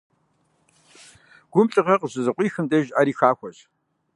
Гум 1.51 1.67
лӀыгъэ 1.73 1.95
къыщызыкъуихым 1.99 2.65
деж, 2.69 2.85
Ӏэри 2.93 3.13
хахуэщ. 3.17 3.57